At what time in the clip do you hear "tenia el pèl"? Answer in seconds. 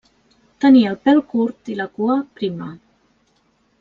0.63-1.21